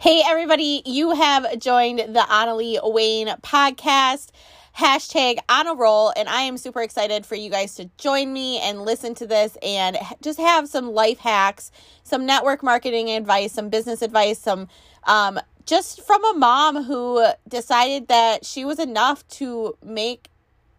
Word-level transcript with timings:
Hey, 0.00 0.22
everybody, 0.24 0.80
you 0.86 1.10
have 1.10 1.58
joined 1.58 1.98
the 1.98 2.20
Annalie 2.20 2.78
Wayne 2.94 3.26
podcast. 3.42 4.28
Hashtag 4.76 5.38
on 5.48 5.66
a 5.66 5.74
roll, 5.74 6.12
and 6.16 6.28
I 6.28 6.42
am 6.42 6.56
super 6.56 6.82
excited 6.82 7.26
for 7.26 7.34
you 7.34 7.50
guys 7.50 7.74
to 7.74 7.90
join 7.98 8.32
me 8.32 8.60
and 8.60 8.82
listen 8.82 9.16
to 9.16 9.26
this 9.26 9.58
and 9.60 9.98
just 10.20 10.38
have 10.38 10.68
some 10.68 10.92
life 10.92 11.18
hacks, 11.18 11.72
some 12.04 12.24
network 12.24 12.62
marketing 12.62 13.10
advice, 13.10 13.50
some 13.50 13.70
business 13.70 14.00
advice, 14.00 14.38
some 14.38 14.68
um, 15.02 15.40
just 15.66 16.06
from 16.06 16.24
a 16.26 16.34
mom 16.34 16.84
who 16.84 17.26
decided 17.48 18.06
that 18.06 18.46
she 18.46 18.64
was 18.64 18.78
enough 18.78 19.26
to 19.30 19.76
make 19.82 20.28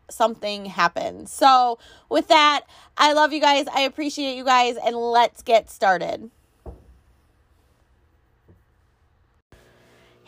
something 0.09 0.63
happen. 0.63 1.25
So, 1.25 1.77
with 2.07 2.29
that, 2.29 2.61
I 2.97 3.11
love 3.11 3.33
you 3.33 3.41
guys. 3.41 3.67
I 3.67 3.81
appreciate 3.81 4.37
you 4.37 4.45
guys, 4.45 4.77
and 4.77 4.95
let's 4.95 5.41
get 5.41 5.69
started. 5.69 6.31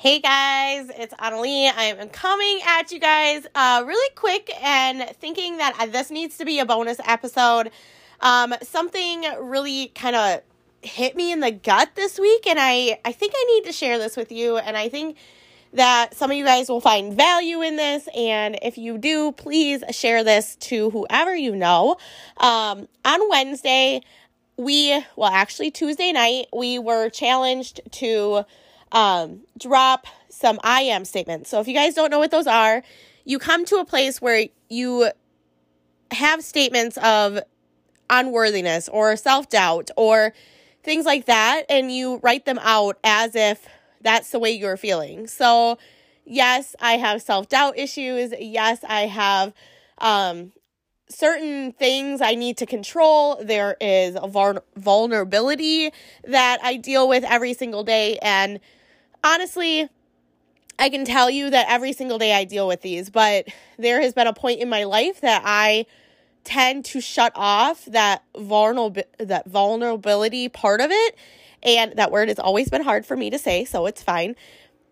Hey 0.01 0.17
guys, 0.17 0.89
it's 0.97 1.13
Annalie. 1.13 1.71
I'm 1.71 2.09
coming 2.09 2.59
at 2.65 2.91
you 2.91 2.97
guys 2.97 3.45
uh, 3.53 3.83
really 3.85 4.15
quick 4.15 4.49
and 4.63 5.07
thinking 5.17 5.57
that 5.57 5.89
this 5.91 6.09
needs 6.09 6.39
to 6.39 6.45
be 6.45 6.57
a 6.57 6.65
bonus 6.65 6.99
episode. 7.05 7.69
Um, 8.19 8.55
something 8.63 9.23
really 9.39 9.89
kind 9.89 10.15
of 10.15 10.41
hit 10.81 11.15
me 11.15 11.31
in 11.31 11.39
the 11.39 11.51
gut 11.51 11.91
this 11.93 12.17
week, 12.17 12.47
and 12.47 12.57
I, 12.59 12.99
I 13.05 13.11
think 13.11 13.33
I 13.35 13.43
need 13.53 13.65
to 13.65 13.71
share 13.71 13.99
this 13.99 14.17
with 14.17 14.31
you. 14.31 14.57
And 14.57 14.75
I 14.75 14.89
think 14.89 15.17
that 15.73 16.15
some 16.15 16.31
of 16.31 16.35
you 16.35 16.45
guys 16.45 16.67
will 16.67 16.81
find 16.81 17.15
value 17.15 17.61
in 17.61 17.75
this. 17.75 18.09
And 18.17 18.57
if 18.63 18.79
you 18.79 18.97
do, 18.97 19.31
please 19.33 19.83
share 19.91 20.23
this 20.23 20.55
to 20.61 20.89
whoever 20.89 21.35
you 21.35 21.55
know. 21.55 21.97
Um, 22.37 22.87
on 23.05 23.29
Wednesday, 23.29 24.01
we, 24.57 24.99
well, 25.15 25.31
actually, 25.31 25.69
Tuesday 25.69 26.11
night, 26.11 26.47
we 26.51 26.79
were 26.79 27.09
challenged 27.09 27.81
to 27.91 28.45
um, 28.91 29.41
drop 29.57 30.05
some 30.29 30.59
I 30.63 30.81
am 30.81 31.05
statements. 31.05 31.49
So 31.49 31.59
if 31.59 31.67
you 31.67 31.73
guys 31.73 31.93
don't 31.93 32.09
know 32.09 32.19
what 32.19 32.31
those 32.31 32.47
are, 32.47 32.83
you 33.25 33.39
come 33.39 33.65
to 33.65 33.77
a 33.77 33.85
place 33.85 34.21
where 34.21 34.47
you 34.69 35.11
have 36.11 36.43
statements 36.43 36.97
of 36.97 37.39
unworthiness 38.09 38.89
or 38.89 39.15
self 39.15 39.49
doubt 39.49 39.89
or 39.95 40.33
things 40.83 41.05
like 41.05 41.25
that, 41.25 41.63
and 41.69 41.91
you 41.91 42.19
write 42.23 42.45
them 42.45 42.59
out 42.61 42.97
as 43.03 43.35
if 43.35 43.67
that's 44.01 44.31
the 44.31 44.39
way 44.39 44.51
you're 44.51 44.77
feeling. 44.77 45.27
So, 45.27 45.77
yes, 46.25 46.75
I 46.79 46.93
have 46.93 47.21
self 47.21 47.49
doubt 47.49 47.77
issues. 47.77 48.33
Yes, 48.39 48.79
I 48.87 49.01
have 49.01 49.53
um, 49.99 50.51
certain 51.09 51.71
things 51.73 52.21
I 52.21 52.35
need 52.35 52.57
to 52.57 52.65
control. 52.65 53.37
There 53.43 53.77
is 53.79 54.15
a 54.15 54.61
vulnerability 54.75 55.91
that 56.23 56.59
I 56.63 56.77
deal 56.77 57.07
with 57.07 57.23
every 57.23 57.53
single 57.53 57.83
day. 57.83 58.17
And 58.21 58.59
honestly, 59.23 59.89
I 60.79 60.89
can 60.89 61.05
tell 61.05 61.29
you 61.29 61.49
that 61.49 61.67
every 61.69 61.93
single 61.93 62.17
day 62.17 62.33
I 62.33 62.43
deal 62.43 62.67
with 62.67 62.81
these, 62.81 63.09
but 63.09 63.47
there 63.77 64.01
has 64.01 64.13
been 64.13 64.27
a 64.27 64.33
point 64.33 64.61
in 64.61 64.69
my 64.69 64.83
life 64.83 65.21
that 65.21 65.43
I 65.45 65.85
tend 66.43 66.85
to 66.85 66.99
shut 67.01 67.31
off 67.35 67.85
that 67.85 68.23
vulnerable 68.35 69.03
that 69.19 69.47
vulnerability 69.47 70.49
part 70.49 70.81
of 70.81 70.89
it 70.91 71.15
and 71.61 71.93
that 71.97 72.11
word 72.11 72.29
has 72.29 72.39
always 72.39 72.69
been 72.69 72.81
hard 72.83 73.05
for 73.05 73.15
me 73.15 73.29
to 73.29 73.37
say 73.37 73.63
so 73.63 73.85
it's 73.85 74.01
fine. 74.01 74.35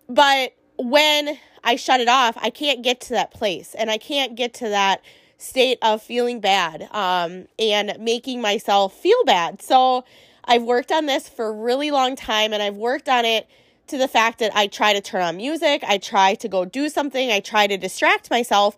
But 0.08 0.54
when 0.78 1.38
i 1.64 1.76
shut 1.76 2.00
it 2.00 2.08
off 2.08 2.38
i 2.40 2.50
can't 2.50 2.82
get 2.84 3.02
to 3.02 3.10
that 3.10 3.32
place 3.32 3.76
and 3.76 3.92
i 3.92 3.98
can't 3.98 4.36
get 4.36 4.54
to 4.54 4.70
that 4.70 5.02
state 5.38 5.78
of 5.82 6.02
feeling 6.02 6.40
bad 6.40 6.88
um, 6.92 7.48
and 7.58 7.98
making 8.00 8.42
myself 8.42 8.94
feel 8.94 9.24
bad. 9.26 9.62
So 9.62 10.06
i've 10.46 10.64
worked 10.64 10.92
on 10.92 11.08
this 11.08 11.28
for 11.28 11.48
a 11.48 11.52
really 11.52 11.92
long 11.92 12.16
time 12.16 12.54
and 12.54 12.62
i've 12.62 12.78
worked 12.78 13.10
on 13.10 13.26
it 13.26 13.48
to 13.90 13.98
the 13.98 14.08
fact 14.08 14.40
that 14.40 14.56
I 14.56 14.68
try 14.68 14.94
to 14.94 15.02
turn 15.02 15.22
on 15.22 15.38
music, 15.38 15.84
I 15.88 15.98
try 15.98 16.36
to 16.36 16.48
go 16.48 16.66
do 16.66 16.90
something, 16.90 17.32
I 17.32 17.40
try 17.40 17.68
to 17.68 17.78
distract 17.78 18.30
myself. 18.30 18.78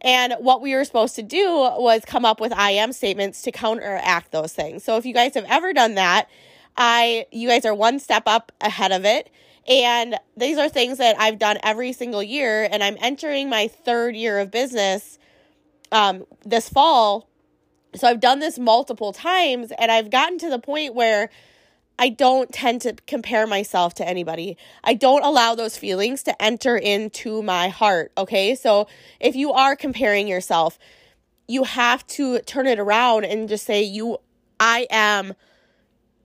And 0.00 0.34
what 0.38 0.60
we 0.60 0.74
were 0.74 0.84
supposed 0.84 1.16
to 1.16 1.22
do 1.22 1.48
was 1.48 2.04
come 2.04 2.24
up 2.24 2.40
with 2.40 2.52
I 2.52 2.72
am 2.72 2.92
statements 2.92 3.42
to 3.42 3.52
counteract 3.52 4.30
those 4.30 4.52
things. 4.52 4.84
So 4.84 4.96
if 4.96 5.04
you 5.04 5.12
guys 5.12 5.34
have 5.34 5.46
ever 5.48 5.72
done 5.72 5.94
that, 5.94 6.28
I 6.76 7.26
you 7.32 7.48
guys 7.48 7.64
are 7.64 7.74
one 7.74 7.98
step 7.98 8.22
up 8.26 8.52
ahead 8.60 8.92
of 8.92 9.04
it. 9.04 9.30
And 9.66 10.16
these 10.36 10.56
are 10.56 10.68
things 10.68 10.98
that 10.98 11.18
I've 11.18 11.38
done 11.38 11.58
every 11.62 11.92
single 11.92 12.22
year 12.22 12.68
and 12.70 12.82
I'm 12.82 12.96
entering 13.00 13.50
my 13.50 13.68
third 13.68 14.14
year 14.14 14.38
of 14.38 14.50
business 14.50 15.18
um 15.90 16.24
this 16.44 16.68
fall. 16.68 17.28
So 17.96 18.06
I've 18.06 18.20
done 18.20 18.38
this 18.38 18.58
multiple 18.58 19.12
times 19.12 19.72
and 19.78 19.90
I've 19.90 20.10
gotten 20.10 20.38
to 20.38 20.50
the 20.50 20.58
point 20.58 20.94
where 20.94 21.30
I 21.98 22.10
don't 22.10 22.52
tend 22.52 22.82
to 22.82 22.94
compare 23.06 23.46
myself 23.46 23.94
to 23.94 24.08
anybody. 24.08 24.56
I 24.84 24.94
don't 24.94 25.24
allow 25.24 25.54
those 25.54 25.76
feelings 25.76 26.22
to 26.24 26.42
enter 26.42 26.76
into 26.76 27.42
my 27.42 27.68
heart. 27.68 28.12
Okay. 28.16 28.54
So 28.54 28.86
if 29.18 29.34
you 29.34 29.52
are 29.52 29.74
comparing 29.74 30.28
yourself, 30.28 30.78
you 31.48 31.64
have 31.64 32.06
to 32.08 32.40
turn 32.40 32.66
it 32.66 32.78
around 32.78 33.24
and 33.24 33.48
just 33.48 33.64
say, 33.64 33.82
You, 33.82 34.18
I 34.60 34.86
am 34.90 35.34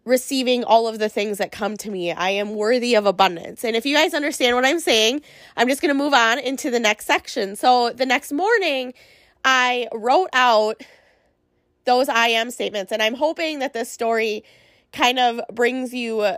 receiving 0.05 0.63
all 0.65 0.87
of 0.87 0.99
the 0.99 1.09
things 1.09 1.37
that 1.37 1.51
come 1.51 1.77
to 1.77 1.89
me. 1.89 2.11
I 2.11 2.31
am 2.31 2.55
worthy 2.55 2.93
of 2.95 3.05
abundance. 3.05 3.63
And 3.63 3.75
if 3.75 3.85
you 3.85 3.95
guys 3.95 4.13
understand 4.13 4.55
what 4.55 4.65
I'm 4.65 4.81
saying, 4.81 5.21
I'm 5.55 5.69
just 5.69 5.81
going 5.81 5.95
to 5.95 5.97
move 5.97 6.13
on 6.13 6.39
into 6.39 6.69
the 6.69 6.79
next 6.79 7.05
section. 7.05 7.55
So 7.55 7.91
the 7.91 8.05
next 8.05 8.33
morning, 8.33 8.93
I 9.45 9.87
wrote 9.93 10.29
out 10.33 10.81
those 11.85 12.09
I 12.09 12.27
am 12.29 12.51
statements, 12.51 12.91
and 12.91 13.01
I'm 13.01 13.15
hoping 13.15 13.59
that 13.59 13.73
this 13.73 13.89
story 13.89 14.43
kind 14.93 15.19
of 15.19 15.41
brings 15.53 15.93
you 15.93 16.37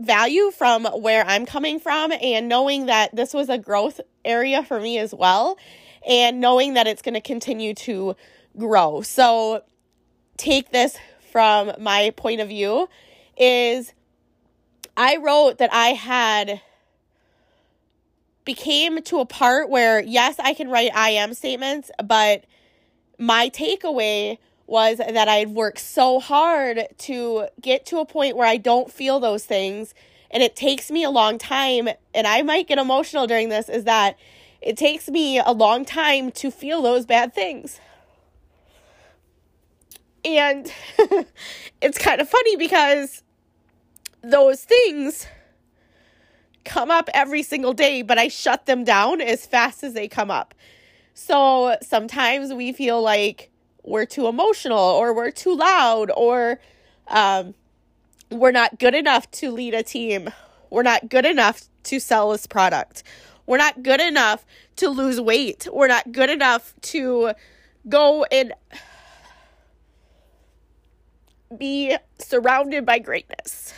value 0.00 0.50
from 0.50 0.84
where 0.86 1.24
I'm 1.26 1.44
coming 1.44 1.78
from 1.78 2.12
and 2.12 2.48
knowing 2.48 2.86
that 2.86 3.14
this 3.14 3.34
was 3.34 3.48
a 3.48 3.58
growth 3.58 4.00
area 4.24 4.62
for 4.62 4.80
me 4.80 4.98
as 4.98 5.14
well 5.14 5.58
and 6.06 6.40
knowing 6.40 6.74
that 6.74 6.86
it's 6.86 7.02
going 7.02 7.14
to 7.14 7.20
continue 7.20 7.74
to 7.74 8.16
grow. 8.56 9.02
So 9.02 9.62
take 10.36 10.70
this 10.70 10.96
from 11.30 11.72
my 11.78 12.12
point 12.16 12.40
of 12.40 12.48
view 12.48 12.88
is 13.36 13.92
I 14.96 15.16
wrote 15.16 15.58
that 15.58 15.72
I 15.72 15.88
had 15.88 16.60
became 18.44 19.02
to 19.02 19.20
a 19.20 19.26
part 19.26 19.68
where 19.68 20.00
yes, 20.00 20.36
I 20.38 20.54
can 20.54 20.68
write 20.70 20.90
I 20.94 21.10
am 21.10 21.34
statements, 21.34 21.90
but 22.02 22.44
my 23.18 23.50
takeaway 23.50 24.38
was 24.70 24.98
that 24.98 25.28
I'd 25.28 25.48
worked 25.48 25.80
so 25.80 26.20
hard 26.20 26.86
to 26.98 27.48
get 27.60 27.84
to 27.86 27.98
a 27.98 28.06
point 28.06 28.36
where 28.36 28.46
I 28.46 28.56
don't 28.56 28.90
feel 28.90 29.18
those 29.18 29.44
things. 29.44 29.94
And 30.30 30.42
it 30.42 30.54
takes 30.54 30.90
me 30.90 31.02
a 31.02 31.10
long 31.10 31.38
time, 31.38 31.88
and 32.14 32.26
I 32.26 32.42
might 32.42 32.68
get 32.68 32.78
emotional 32.78 33.26
during 33.26 33.48
this, 33.48 33.68
is 33.68 33.84
that 33.84 34.16
it 34.60 34.76
takes 34.76 35.08
me 35.08 35.38
a 35.38 35.50
long 35.50 35.84
time 35.84 36.30
to 36.32 36.50
feel 36.52 36.82
those 36.82 37.04
bad 37.04 37.34
things. 37.34 37.80
And 40.24 40.72
it's 41.80 41.98
kind 41.98 42.20
of 42.20 42.28
funny 42.28 42.56
because 42.56 43.22
those 44.22 44.62
things 44.62 45.26
come 46.64 46.90
up 46.90 47.08
every 47.12 47.42
single 47.42 47.72
day, 47.72 48.02
but 48.02 48.18
I 48.18 48.28
shut 48.28 48.66
them 48.66 48.84
down 48.84 49.20
as 49.20 49.46
fast 49.46 49.82
as 49.82 49.94
they 49.94 50.06
come 50.06 50.30
up. 50.30 50.54
So 51.14 51.76
sometimes 51.82 52.52
we 52.54 52.72
feel 52.72 53.02
like 53.02 53.49
we're 53.82 54.06
too 54.06 54.26
emotional 54.26 54.78
or 54.78 55.14
we're 55.14 55.30
too 55.30 55.54
loud 55.54 56.10
or 56.16 56.60
um, 57.08 57.54
we're 58.30 58.52
not 58.52 58.78
good 58.78 58.94
enough 58.94 59.30
to 59.32 59.50
lead 59.50 59.74
a 59.74 59.82
team. 59.82 60.30
We're 60.70 60.82
not 60.82 61.08
good 61.08 61.26
enough 61.26 61.62
to 61.84 61.98
sell 61.98 62.30
this 62.30 62.46
product. 62.46 63.02
We're 63.46 63.58
not 63.58 63.82
good 63.82 64.00
enough 64.00 64.44
to 64.76 64.88
lose 64.88 65.20
weight. 65.20 65.66
We're 65.72 65.88
not 65.88 66.12
good 66.12 66.30
enough 66.30 66.74
to 66.82 67.32
go 67.88 68.24
and 68.24 68.52
be 71.58 71.96
surrounded 72.18 72.86
by 72.86 73.00
greatness. 73.00 73.74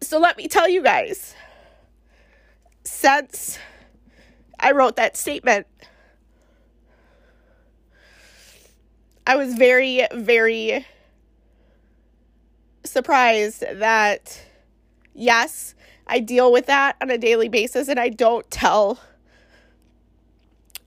So 0.00 0.18
let 0.18 0.36
me 0.36 0.46
tell 0.46 0.68
you 0.68 0.82
guys, 0.82 1.34
since 2.84 3.58
I 4.60 4.72
wrote 4.72 4.96
that 4.96 5.16
statement, 5.16 5.66
I 9.28 9.36
was 9.36 9.52
very, 9.56 10.06
very 10.14 10.86
surprised 12.82 13.62
that, 13.74 14.42
yes, 15.12 15.74
I 16.06 16.20
deal 16.20 16.50
with 16.50 16.64
that 16.64 16.96
on 17.02 17.10
a 17.10 17.18
daily 17.18 17.50
basis 17.50 17.88
and 17.88 18.00
I 18.00 18.08
don't 18.08 18.50
tell 18.50 18.98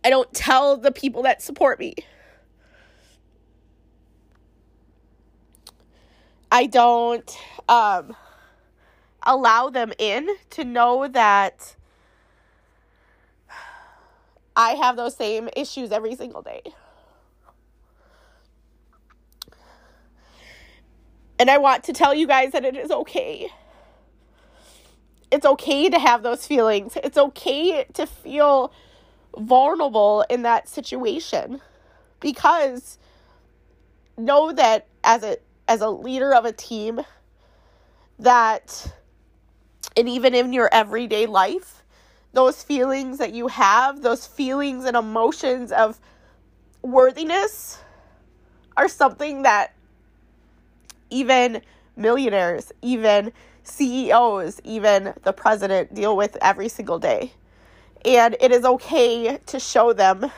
I 0.03 0.09
don't 0.09 0.33
tell 0.33 0.75
the 0.77 0.91
people 0.91 1.21
that 1.21 1.43
support 1.43 1.77
me. 1.77 1.93
I 6.51 6.65
don't 6.65 7.37
um, 7.69 8.15
allow 9.21 9.69
them 9.69 9.93
in 9.99 10.27
to 10.49 10.63
know 10.63 11.07
that 11.07 11.75
I 14.55 14.71
have 14.71 14.95
those 14.95 15.15
same 15.15 15.47
issues 15.55 15.91
every 15.91 16.15
single 16.15 16.41
day. 16.41 16.63
And 21.41 21.49
I 21.49 21.57
want 21.57 21.83
to 21.85 21.93
tell 21.93 22.13
you 22.13 22.27
guys 22.27 22.51
that 22.51 22.65
it 22.65 22.77
is 22.77 22.91
okay. 22.91 23.49
it's 25.31 25.43
okay 25.43 25.89
to 25.89 25.97
have 25.97 26.21
those 26.21 26.45
feelings. 26.45 26.95
It's 27.03 27.17
okay 27.17 27.83
to 27.93 28.05
feel 28.05 28.71
vulnerable 29.35 30.23
in 30.29 30.43
that 30.43 30.69
situation 30.69 31.59
because 32.19 32.99
know 34.17 34.51
that 34.51 34.85
as 35.03 35.23
a 35.23 35.37
as 35.67 35.81
a 35.81 35.89
leader 35.89 36.31
of 36.31 36.45
a 36.45 36.51
team 36.51 37.01
that 38.19 38.93
and 39.97 40.07
even 40.07 40.35
in 40.35 40.53
your 40.53 40.69
everyday 40.71 41.25
life 41.25 41.83
those 42.33 42.61
feelings 42.61 43.17
that 43.17 43.33
you 43.33 43.47
have 43.47 44.03
those 44.03 44.27
feelings 44.27 44.85
and 44.85 44.95
emotions 44.95 45.71
of 45.71 45.99
worthiness 46.83 47.79
are 48.77 48.89
something 48.89 49.41
that 49.41 49.73
even 51.11 51.61
millionaires 51.95 52.71
even 52.81 53.31
CEOs, 53.63 54.59
even 54.63 55.13
the 55.23 55.33
president, 55.33 55.93
deal 55.93 56.15
with 56.17 56.37
every 56.41 56.67
single 56.67 56.99
day. 56.99 57.33
And 58.03 58.35
it 58.39 58.51
is 58.51 58.65
okay 58.65 59.37
to 59.45 59.59
show 59.59 59.93
them. 59.93 60.31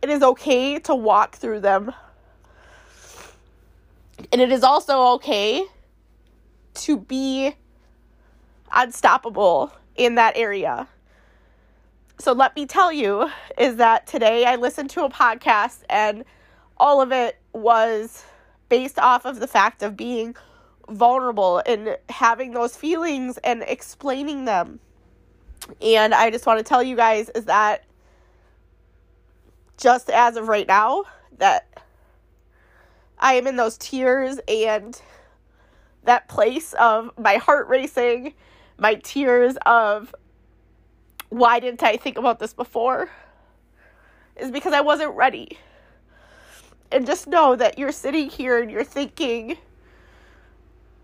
It 0.00 0.10
is 0.10 0.22
okay 0.22 0.78
to 0.80 0.94
walk 0.94 1.36
through 1.36 1.60
them. 1.60 1.92
And 4.32 4.40
it 4.40 4.52
is 4.52 4.62
also 4.62 5.14
okay 5.14 5.64
to 6.74 6.98
be 6.98 7.54
unstoppable 8.72 9.72
in 9.96 10.14
that 10.14 10.36
area. 10.36 10.86
So 12.18 12.32
let 12.32 12.54
me 12.54 12.66
tell 12.66 12.92
you 12.92 13.28
is 13.58 13.76
that 13.76 14.06
today 14.06 14.44
I 14.44 14.54
listened 14.56 14.90
to 14.90 15.04
a 15.04 15.10
podcast 15.10 15.82
and 15.90 16.24
all 16.76 17.00
of 17.00 17.10
it 17.10 17.40
was 17.52 18.24
based 18.68 18.98
off 18.98 19.24
of 19.24 19.40
the 19.40 19.46
fact 19.46 19.82
of 19.82 19.96
being 19.96 20.34
vulnerable 20.88 21.62
and 21.66 21.96
having 22.08 22.52
those 22.52 22.76
feelings 22.76 23.38
and 23.38 23.62
explaining 23.66 24.44
them. 24.44 24.80
And 25.80 26.14
I 26.14 26.30
just 26.30 26.46
want 26.46 26.58
to 26.58 26.64
tell 26.64 26.82
you 26.82 26.96
guys 26.96 27.30
is 27.30 27.46
that 27.46 27.84
just 29.76 30.10
as 30.10 30.36
of 30.36 30.48
right 30.48 30.66
now, 30.66 31.04
that 31.38 31.66
I 33.18 33.34
am 33.34 33.46
in 33.46 33.56
those 33.56 33.76
tears 33.78 34.38
and 34.46 35.00
that 36.04 36.28
place 36.28 36.74
of 36.74 37.10
my 37.18 37.36
heart 37.36 37.68
racing, 37.68 38.34
my 38.78 38.94
tears 38.96 39.56
of 39.64 40.14
why 41.30 41.58
didn't 41.60 41.82
I 41.82 41.96
think 41.96 42.18
about 42.18 42.38
this 42.38 42.52
before? 42.52 43.10
Is 44.36 44.50
because 44.50 44.72
I 44.72 44.80
wasn't 44.82 45.14
ready. 45.14 45.58
And 46.94 47.06
just 47.06 47.26
know 47.26 47.56
that 47.56 47.76
you're 47.76 47.90
sitting 47.90 48.30
here 48.30 48.60
and 48.62 48.70
you're 48.70 48.84
thinking, 48.84 49.58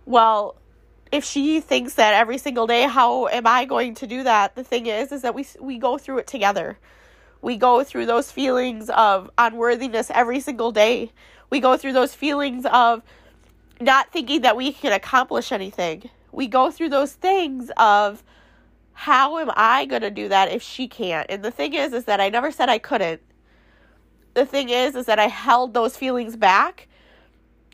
well, 0.07 0.55
if 1.11 1.25
she 1.25 1.61
thinks 1.61 1.95
that 1.95 2.15
every 2.15 2.39
single 2.39 2.69
day, 2.69 2.83
how 2.83 3.27
am 3.27 3.45
I 3.45 3.65
going 3.65 3.97
to 3.97 4.07
do 4.07 4.23
that? 4.23 4.55
The 4.55 4.63
thing 4.63 4.87
is, 4.87 5.11
is 5.11 5.23
that 5.23 5.35
we 5.35 5.45
we 5.59 5.79
go 5.79 5.99
through 5.99 6.19
it 6.19 6.29
together. 6.29 6.79
We 7.43 7.57
go 7.57 7.83
through 7.83 8.07
those 8.07 8.31
feelings 8.31 8.89
of 8.91 9.31
unworthiness 9.37 10.13
every 10.15 10.39
single 10.39 10.71
day. 10.71 11.11
We 11.51 11.59
go 11.59 11.77
through 11.77 11.95
those 11.95 12.15
feelings 12.15 12.67
of 12.67 13.03
not 13.81 14.13
thinking 14.13 14.43
that 14.43 14.57
we 14.57 14.73
can 14.73 14.93
accomplish 14.93 15.51
anything. 15.51 16.09
We 16.31 16.47
go 16.47 16.71
through 16.71 16.91
those 16.91 17.15
things 17.15 17.73
of 17.77 18.23
how 18.93 19.39
am 19.39 19.51
I 19.57 19.87
going 19.87 20.03
to 20.03 20.11
do 20.13 20.29
that 20.29 20.53
if 20.53 20.63
she 20.63 20.87
can't? 20.87 21.27
And 21.29 21.43
the 21.43 21.51
thing 21.51 21.75
is 21.75 21.93
is 21.93 22.05
that 22.05 22.21
I 22.21 22.29
never 22.29 22.53
said 22.53 22.69
I 22.69 22.79
couldn't. 22.79 23.23
The 24.35 24.47
thing 24.47 24.69
is 24.69 24.95
is 24.95 25.07
that 25.07 25.19
I 25.19 25.27
held 25.27 25.75
those 25.75 25.97
feelings 25.97 26.37
back 26.37 26.89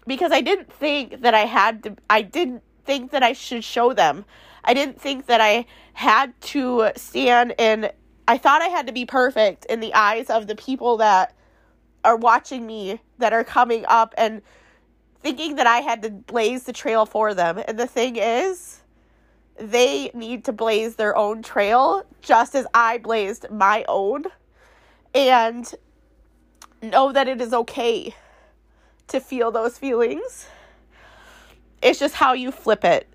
because 0.06 0.32
I 0.32 0.40
didn't 0.40 0.72
think 0.72 1.22
that 1.22 1.34
I 1.34 1.40
had 1.40 1.82
to, 1.84 1.96
I 2.08 2.22
didn't 2.22 2.62
think 2.84 3.10
that 3.10 3.22
I 3.22 3.32
should 3.32 3.64
show 3.64 3.92
them. 3.92 4.24
I 4.64 4.74
didn't 4.74 5.00
think 5.00 5.26
that 5.26 5.40
I 5.40 5.66
had 5.92 6.38
to 6.42 6.90
stand 6.96 7.54
and 7.58 7.90
I 8.28 8.38
thought 8.38 8.62
I 8.62 8.66
had 8.66 8.86
to 8.88 8.92
be 8.92 9.06
perfect 9.06 9.66
in 9.66 9.80
the 9.80 9.94
eyes 9.94 10.30
of 10.30 10.46
the 10.46 10.56
people 10.56 10.96
that 10.96 11.34
are 12.04 12.16
watching 12.16 12.66
me 12.66 13.00
that 13.18 13.32
are 13.32 13.44
coming 13.44 13.84
up 13.88 14.14
and 14.16 14.42
thinking 15.20 15.56
that 15.56 15.66
I 15.66 15.78
had 15.78 16.02
to 16.02 16.10
blaze 16.10 16.64
the 16.64 16.72
trail 16.72 17.06
for 17.06 17.34
them. 17.34 17.60
And 17.66 17.78
the 17.78 17.86
thing 17.86 18.16
is, 18.16 18.82
they 19.56 20.10
need 20.14 20.44
to 20.44 20.52
blaze 20.52 20.96
their 20.96 21.16
own 21.16 21.42
trail 21.42 22.04
just 22.20 22.54
as 22.54 22.66
I 22.74 22.98
blazed 22.98 23.50
my 23.50 23.84
own. 23.88 24.24
And 25.14 25.72
know 26.90 27.12
that 27.12 27.28
it 27.28 27.40
is 27.40 27.52
okay 27.52 28.14
to 29.08 29.20
feel 29.20 29.50
those 29.50 29.78
feelings. 29.78 30.46
It's 31.82 31.98
just 31.98 32.14
how 32.14 32.32
you 32.32 32.50
flip 32.50 32.84
it. 32.84 33.08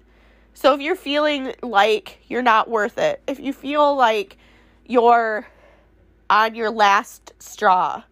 So 0.54 0.74
if 0.74 0.82
you're 0.82 0.96
feeling 0.96 1.54
like 1.64 2.20
you're 2.28 2.42
not 2.44 2.70
worth 2.70 2.98
it, 2.98 3.22
if 3.28 3.40
you 3.40 3.54
feel 3.54 3.96
like 3.96 4.38
you're 4.86 5.48
on 6.30 6.56
your 6.56 6.70
last 6.70 7.34
straw, 7.40 8.04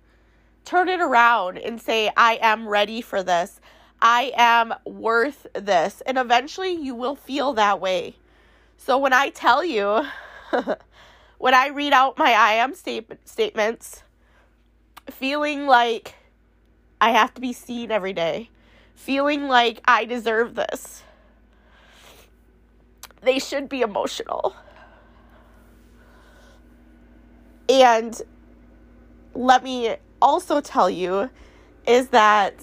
turn 0.65 0.89
it 0.89 1.01
around 1.01 1.57
and 1.57 1.81
say, 1.81 2.11
I 2.17 2.39
am 2.41 2.67
ready 2.67 3.01
for 3.01 3.23
this. 3.23 3.59
I 4.01 4.31
am 4.35 4.73
worth 4.85 5.47
this. 5.53 6.01
And 6.05 6.17
eventually 6.17 6.71
you 6.71 6.95
will 6.95 7.15
feel 7.15 7.53
that 7.53 7.79
way. 7.81 8.15
So 8.77 8.97
when 8.97 9.13
I 9.13 9.29
tell 9.29 9.63
you, 9.63 10.05
when 11.37 11.53
I 11.53 11.67
read 11.67 11.93
out 11.93 12.17
my 12.17 12.31
I 12.31 12.53
am 12.53 12.73
state- 12.75 13.11
statements, 13.25 14.03
feeling 15.11 15.67
like 15.67 16.15
I 17.01 17.11
have 17.11 17.33
to 17.35 17.41
be 17.41 17.53
seen 17.53 17.91
every 17.91 18.13
day, 18.13 18.49
feeling 18.95 19.47
like 19.47 19.81
I 19.85 20.05
deserve 20.05 20.55
this. 20.55 21.03
They 23.21 23.39
should 23.39 23.69
be 23.69 23.81
emotional. 23.81 24.55
And 27.67 28.19
let 29.33 29.63
me 29.63 29.95
also 30.21 30.59
tell 30.59 30.89
you 30.89 31.29
is 31.85 32.09
that 32.09 32.55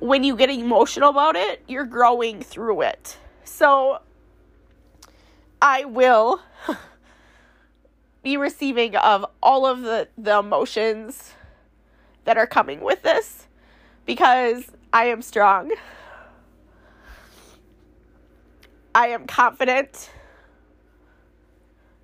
when 0.00 0.22
you 0.22 0.36
get 0.36 0.50
emotional 0.50 1.10
about 1.10 1.36
it, 1.36 1.62
you're 1.66 1.84
growing 1.84 2.40
through 2.42 2.82
it. 2.82 3.16
So 3.44 4.00
I 5.60 5.84
will 5.84 6.40
be 8.22 8.36
receiving 8.36 8.96
of 8.96 9.26
all 9.42 9.66
of 9.66 9.82
the, 9.82 10.08
the 10.16 10.38
emotions 10.38 11.32
that 12.24 12.36
are 12.36 12.46
coming 12.46 12.80
with 12.80 13.02
this 13.02 13.46
because 14.06 14.70
I 14.92 15.06
am 15.06 15.22
strong. 15.22 15.72
I 18.94 19.08
am 19.08 19.26
confident. 19.26 20.10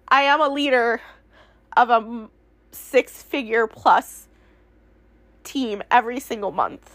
I 0.08 0.22
am 0.22 0.40
a 0.40 0.48
leader 0.48 1.00
of 1.76 1.90
a 1.90 2.28
six 2.70 3.22
figure 3.22 3.66
plus 3.66 4.28
team 5.44 5.82
every 5.90 6.20
single 6.20 6.52
month. 6.52 6.90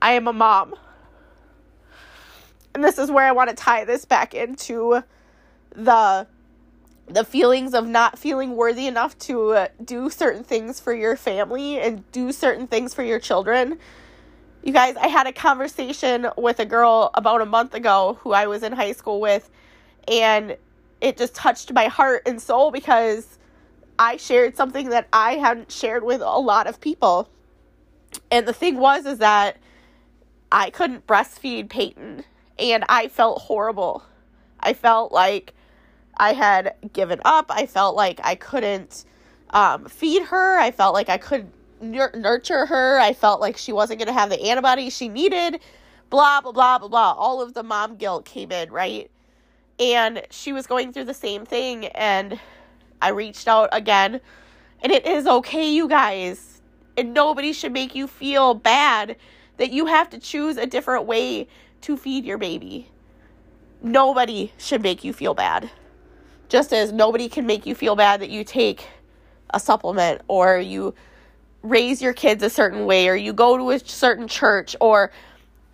I 0.00 0.12
am 0.12 0.28
a 0.28 0.32
mom. 0.32 0.74
And 2.74 2.84
this 2.84 2.98
is 2.98 3.10
where 3.10 3.24
I 3.24 3.32
want 3.32 3.50
to 3.50 3.56
tie 3.56 3.84
this 3.84 4.04
back 4.04 4.34
into 4.34 5.02
the 5.70 6.26
the 7.06 7.24
feelings 7.24 7.74
of 7.74 7.86
not 7.86 8.18
feeling 8.18 8.56
worthy 8.56 8.86
enough 8.86 9.18
to 9.18 9.50
uh, 9.52 9.68
do 9.84 10.08
certain 10.08 10.42
things 10.42 10.80
for 10.80 10.94
your 10.94 11.16
family 11.16 11.78
and 11.78 12.10
do 12.12 12.32
certain 12.32 12.66
things 12.66 12.94
for 12.94 13.02
your 13.02 13.18
children. 13.18 13.78
You 14.62 14.72
guys, 14.72 14.96
I 14.96 15.08
had 15.08 15.26
a 15.26 15.32
conversation 15.32 16.28
with 16.38 16.58
a 16.60 16.64
girl 16.64 17.10
about 17.14 17.42
a 17.42 17.46
month 17.46 17.74
ago 17.74 18.18
who 18.22 18.32
I 18.32 18.46
was 18.46 18.62
in 18.62 18.72
high 18.72 18.92
school 18.92 19.20
with, 19.20 19.50
and 20.08 20.56
it 21.02 21.18
just 21.18 21.34
touched 21.34 21.72
my 21.72 21.86
heart 21.88 22.22
and 22.24 22.40
soul 22.40 22.70
because 22.70 23.38
I 23.98 24.16
shared 24.16 24.56
something 24.56 24.88
that 24.88 25.06
I 25.12 25.34
hadn't 25.34 25.70
shared 25.70 26.02
with 26.02 26.22
a 26.22 26.38
lot 26.38 26.66
of 26.66 26.80
people. 26.80 27.28
And 28.30 28.48
the 28.48 28.54
thing 28.54 28.78
was, 28.78 29.04
is 29.04 29.18
that 29.18 29.58
I 30.50 30.70
couldn't 30.70 31.06
breastfeed 31.06 31.68
Peyton, 31.68 32.24
and 32.58 32.84
I 32.88 33.08
felt 33.08 33.42
horrible. 33.42 34.04
I 34.60 34.72
felt 34.72 35.12
like 35.12 35.52
I 36.16 36.32
had 36.32 36.74
given 36.92 37.20
up. 37.24 37.46
I 37.48 37.66
felt 37.66 37.96
like 37.96 38.20
I 38.22 38.34
couldn't 38.34 39.04
um, 39.50 39.86
feed 39.86 40.22
her. 40.24 40.58
I 40.58 40.70
felt 40.70 40.94
like 40.94 41.08
I 41.08 41.18
could 41.18 41.50
nurture 41.80 42.66
her. 42.66 42.98
I 42.98 43.12
felt 43.12 43.40
like 43.40 43.56
she 43.56 43.72
wasn't 43.72 43.98
going 43.98 44.08
to 44.08 44.18
have 44.18 44.30
the 44.30 44.40
antibodies 44.42 44.96
she 44.96 45.08
needed. 45.08 45.60
Blah, 46.10 46.40
blah, 46.40 46.52
blah, 46.52 46.78
blah, 46.78 46.88
blah. 46.88 47.12
All 47.12 47.40
of 47.40 47.54
the 47.54 47.62
mom 47.62 47.96
guilt 47.96 48.24
came 48.24 48.52
in, 48.52 48.70
right? 48.70 49.10
And 49.78 50.22
she 50.30 50.52
was 50.52 50.66
going 50.66 50.92
through 50.92 51.04
the 51.04 51.14
same 51.14 51.44
thing. 51.44 51.86
And 51.86 52.38
I 53.02 53.08
reached 53.08 53.48
out 53.48 53.68
again. 53.72 54.20
And 54.82 54.92
it 54.92 55.06
is 55.06 55.26
okay, 55.26 55.70
you 55.70 55.88
guys. 55.88 56.60
And 56.96 57.12
nobody 57.12 57.52
should 57.52 57.72
make 57.72 57.94
you 57.94 58.06
feel 58.06 58.54
bad 58.54 59.16
that 59.56 59.72
you 59.72 59.86
have 59.86 60.10
to 60.10 60.18
choose 60.18 60.56
a 60.56 60.66
different 60.66 61.06
way 61.06 61.48
to 61.82 61.96
feed 61.96 62.24
your 62.24 62.38
baby. 62.38 62.88
Nobody 63.82 64.52
should 64.56 64.82
make 64.82 65.04
you 65.04 65.12
feel 65.12 65.34
bad. 65.34 65.70
Just 66.48 66.72
as 66.72 66.92
nobody 66.92 67.28
can 67.28 67.46
make 67.46 67.66
you 67.66 67.74
feel 67.74 67.96
bad 67.96 68.20
that 68.20 68.30
you 68.30 68.44
take 68.44 68.86
a 69.50 69.60
supplement 69.60 70.22
or 70.28 70.58
you 70.58 70.94
raise 71.62 72.02
your 72.02 72.12
kids 72.12 72.42
a 72.42 72.50
certain 72.50 72.86
way 72.86 73.08
or 73.08 73.16
you 73.16 73.32
go 73.32 73.56
to 73.56 73.70
a 73.70 73.78
certain 73.78 74.28
church 74.28 74.76
or 74.80 75.10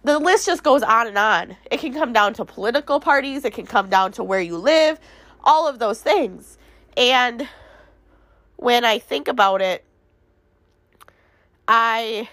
the 0.05 0.19
list 0.19 0.47
just 0.47 0.63
goes 0.63 0.83
on 0.83 1.07
and 1.07 1.19
on. 1.19 1.57
It 1.71 1.81
can 1.81 1.93
come 1.93 2.13
down 2.13 2.35
to 2.35 2.45
political 2.45 3.01
parties, 3.01 3.45
it 3.45 3.53
can 3.53 3.67
come 3.67 3.89
down 3.89 4.13
to 4.13 4.25
where 4.25 4.41
you 4.41 4.57
live, 4.57 4.99
all 5.45 5.69
of 5.69 5.79
those 5.79 6.01
things. 6.01 6.59
And 6.97 7.49
when 8.57 8.85
I 8.85 8.99
think 8.99 9.29
about 9.29 9.61
it, 9.61 9.85
I 11.67 12.29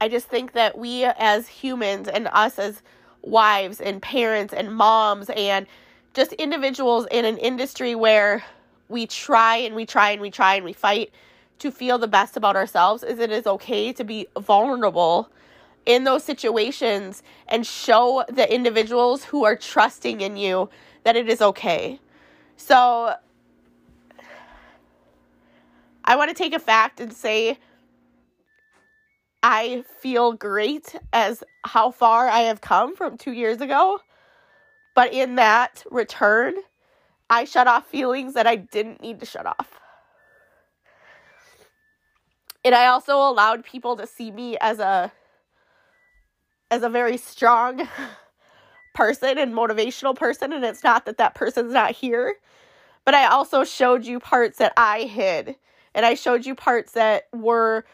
I 0.00 0.08
just 0.08 0.28
think 0.28 0.52
that 0.52 0.78
we 0.78 1.04
as 1.04 1.48
humans 1.48 2.06
and 2.08 2.28
us 2.32 2.58
as 2.58 2.82
wives 3.22 3.80
and 3.80 4.00
parents 4.00 4.54
and 4.54 4.74
moms 4.74 5.28
and 5.30 5.66
just 6.18 6.32
individuals 6.32 7.06
in 7.12 7.24
an 7.24 7.38
industry 7.38 7.94
where 7.94 8.42
we 8.88 9.06
try 9.06 9.54
and 9.58 9.76
we 9.76 9.86
try 9.86 10.10
and 10.10 10.20
we 10.20 10.32
try 10.32 10.56
and 10.56 10.64
we 10.64 10.72
fight 10.72 11.12
to 11.60 11.70
feel 11.70 11.96
the 11.96 12.08
best 12.08 12.36
about 12.36 12.56
ourselves 12.56 13.04
is 13.04 13.20
it 13.20 13.30
is 13.30 13.46
okay 13.46 13.92
to 13.92 14.02
be 14.02 14.26
vulnerable 14.36 15.30
in 15.86 16.02
those 16.02 16.24
situations 16.24 17.22
and 17.46 17.64
show 17.64 18.24
the 18.28 18.52
individuals 18.52 19.22
who 19.22 19.44
are 19.44 19.54
trusting 19.54 20.20
in 20.20 20.36
you 20.36 20.68
that 21.04 21.14
it 21.14 21.28
is 21.28 21.40
okay. 21.40 22.00
So 22.56 23.14
I 26.04 26.16
want 26.16 26.30
to 26.30 26.34
take 26.34 26.52
a 26.52 26.58
fact 26.58 26.98
and 26.98 27.12
say 27.12 27.58
I 29.40 29.84
feel 30.00 30.32
great 30.32 30.96
as 31.12 31.44
how 31.64 31.92
far 31.92 32.28
I 32.28 32.40
have 32.40 32.60
come 32.60 32.96
from 32.96 33.16
2 33.16 33.30
years 33.30 33.60
ago. 33.60 34.00
But 34.98 35.12
in 35.12 35.36
that 35.36 35.84
return, 35.92 36.56
I 37.30 37.44
shut 37.44 37.68
off 37.68 37.86
feelings 37.86 38.34
that 38.34 38.48
I 38.48 38.56
didn't 38.56 39.00
need 39.00 39.20
to 39.20 39.26
shut 39.26 39.46
off. 39.46 39.78
And 42.64 42.74
I 42.74 42.86
also 42.86 43.16
allowed 43.16 43.64
people 43.64 43.94
to 43.94 44.08
see 44.08 44.32
me 44.32 44.58
as 44.60 44.80
a 44.80 45.12
as 46.72 46.82
a 46.82 46.88
very 46.88 47.16
strong 47.16 47.88
person 48.96 49.38
and 49.38 49.54
motivational 49.54 50.16
person 50.16 50.52
and 50.52 50.64
it's 50.64 50.82
not 50.82 51.06
that 51.06 51.18
that 51.18 51.36
person's 51.36 51.72
not 51.72 51.92
here 51.92 52.34
but 53.04 53.14
I 53.14 53.28
also 53.28 53.62
showed 53.62 54.04
you 54.04 54.18
parts 54.18 54.58
that 54.58 54.72
I 54.76 55.02
hid 55.02 55.54
and 55.94 56.06
I 56.06 56.14
showed 56.14 56.44
you 56.44 56.56
parts 56.56 56.90
that 56.94 57.28
were 57.32 57.84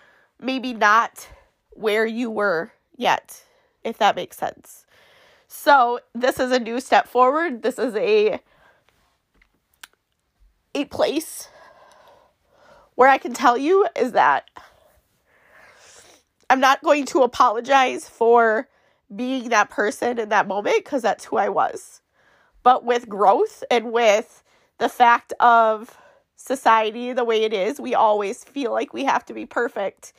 maybe 0.41 0.73
not 0.73 1.29
where 1.73 2.07
you 2.07 2.31
were 2.31 2.73
yet 2.97 3.45
if 3.85 3.99
that 3.99 4.17
makes 4.17 4.39
sense. 4.39 4.84
So, 5.57 6.01
this 6.15 6.41
is 6.41 6.51
a 6.51 6.59
new 6.59 6.81
step 6.81 7.07
forward. 7.07 7.63
This 7.63 7.79
is 7.79 7.95
a 7.95 8.41
a 10.75 10.85
place 10.87 11.49
where 12.97 13.09
I 13.09 13.19
can 13.19 13.33
tell 13.33 13.57
you 13.57 13.87
is 13.97 14.13
that 14.13 14.51
I'm 16.51 16.59
not 16.59 16.83
going 16.83 17.07
to 17.07 17.23
apologize 17.23 18.09
for 18.09 18.69
being 19.15 19.51
that 19.51 19.71
person 19.71 20.19
in 20.19 20.29
that 20.31 20.49
moment 20.49 20.85
because 20.85 21.03
that's 21.03 21.25
who 21.25 21.37
I 21.37 21.49
was. 21.49 22.03
But 22.65 22.85
with 22.85 23.09
growth 23.09 23.63
and 23.71 23.93
with 23.93 24.43
the 24.79 24.89
fact 24.89 25.33
of 25.39 25.97
society 26.35 27.13
the 27.13 27.25
way 27.25 27.45
it 27.45 27.53
is, 27.55 27.81
we 27.81 27.95
always 27.95 28.43
feel 28.43 28.73
like 28.73 28.93
we 28.93 29.05
have 29.05 29.25
to 29.27 29.33
be 29.33 29.47
perfect. 29.47 30.13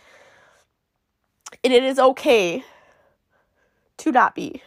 And 1.61 1.73
it 1.73 1.83
is 1.83 1.99
okay 1.99 2.63
to 3.97 4.11
not 4.13 4.33
be. 4.33 4.63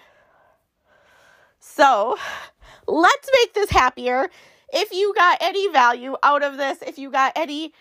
So 1.79 2.19
let's 2.89 3.31
make 3.39 3.55
this 3.55 3.71
happier. 3.71 4.29
If 4.73 4.91
you 4.91 5.15
got 5.15 5.39
any 5.41 5.71
value 5.71 6.17
out 6.25 6.43
of 6.43 6.57
this, 6.57 6.83
if 6.83 6.99
you 6.99 7.09
got 7.09 7.35
any 7.37 7.73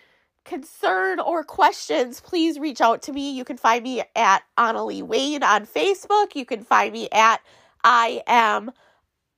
concern 0.46 1.20
or 1.20 1.44
questions, 1.44 2.22
please 2.22 2.60
reach 2.60 2.80
out 2.80 3.02
to 3.02 3.12
me. 3.12 3.36
You 3.36 3.44
can 3.44 3.58
find 3.58 3.84
me 3.84 4.04
at 4.16 4.44
Annalie 4.56 5.02
Wayne 5.02 5.42
on 5.42 5.66
Facebook. 5.66 6.36
You 6.36 6.46
can 6.46 6.64
find 6.64 6.94
me 6.94 7.10
at 7.12 7.42
I 7.84 8.22
am 8.28 8.70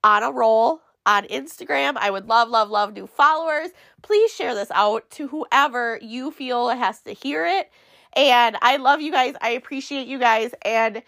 on 0.04 0.24
a 0.24 0.32
roll 0.32 0.82
on 1.06 1.24
Instagram. 1.28 1.96
I 1.96 2.12
would 2.12 2.28
love, 2.28 2.50
love, 2.50 2.70
love 2.70 2.92
new 2.92 3.08
followers. 3.08 3.70
Please 4.02 4.30
share 4.34 4.54
this 4.54 4.72
out 4.72 5.10
to 5.12 5.30
whoever 5.30 6.00
you 6.02 6.32
feel 6.32 6.68
has 6.68 7.02
to 7.04 7.14
hear 7.14 7.46
it. 7.46 7.72
And 8.14 8.58
I 8.62 8.76
love 8.76 9.00
you 9.00 9.14
guys. 9.14 9.36
I 9.42 9.52
appreciate 9.52 10.08
you 10.08 10.20
guys. 10.20 10.54
And 10.64 11.02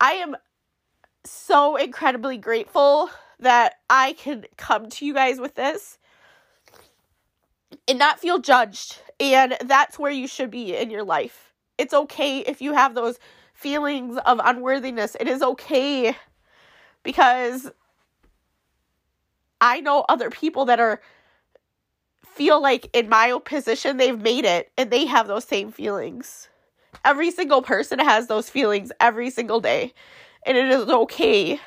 I 0.00 0.12
am 0.12 0.36
so 1.30 1.76
incredibly 1.76 2.36
grateful 2.36 3.10
that 3.40 3.74
I 3.88 4.14
can 4.14 4.44
come 4.56 4.88
to 4.90 5.06
you 5.06 5.14
guys 5.14 5.40
with 5.40 5.54
this 5.54 5.98
and 7.86 7.98
not 7.98 8.20
feel 8.20 8.38
judged. 8.38 9.00
And 9.20 9.56
that's 9.64 9.98
where 9.98 10.12
you 10.12 10.26
should 10.26 10.50
be 10.50 10.76
in 10.76 10.90
your 10.90 11.04
life. 11.04 11.52
It's 11.76 11.94
okay 11.94 12.40
if 12.40 12.60
you 12.60 12.72
have 12.72 12.94
those 12.94 13.18
feelings 13.54 14.18
of 14.26 14.40
unworthiness. 14.42 15.16
It 15.18 15.28
is 15.28 15.42
okay 15.42 16.16
because 17.02 17.70
I 19.60 19.80
know 19.80 20.04
other 20.08 20.30
people 20.30 20.64
that 20.66 20.80
are 20.80 21.00
feel 22.24 22.62
like 22.62 22.88
in 22.92 23.08
my 23.08 23.36
position 23.44 23.96
they've 23.96 24.20
made 24.20 24.44
it 24.44 24.70
and 24.78 24.90
they 24.90 25.06
have 25.06 25.26
those 25.26 25.44
same 25.44 25.72
feelings. 25.72 26.48
Every 27.04 27.30
single 27.30 27.62
person 27.62 27.98
has 27.98 28.28
those 28.28 28.48
feelings 28.48 28.92
every 29.00 29.30
single 29.30 29.60
day. 29.60 29.92
And 30.44 30.56
it 30.56 30.68
is 30.68 30.88
okay 30.88 31.60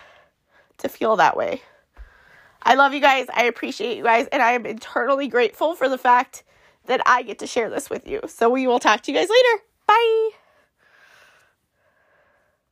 to 0.77 0.89
feel 0.89 1.15
that 1.17 1.37
way. 1.37 1.61
I 2.63 2.75
love 2.75 2.93
you 2.93 2.99
guys. 2.99 3.27
I 3.33 3.43
appreciate 3.45 3.97
you 3.97 4.03
guys. 4.03 4.27
And 4.31 4.41
I 4.41 4.51
am 4.51 4.65
eternally 4.65 5.27
grateful 5.27 5.75
for 5.75 5.89
the 5.89 5.97
fact 5.97 6.43
that 6.85 7.01
I 7.05 7.23
get 7.23 7.39
to 7.39 7.47
share 7.47 7.69
this 7.69 7.89
with 7.89 8.07
you. 8.07 8.21
So 8.27 8.49
we 8.49 8.67
will 8.67 8.79
talk 8.79 9.01
to 9.01 9.11
you 9.11 9.17
guys 9.17 9.29
later. 9.29 9.63
Bye. 9.87 10.40